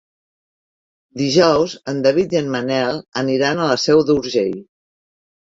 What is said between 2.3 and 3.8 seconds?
i en Manel aniran a la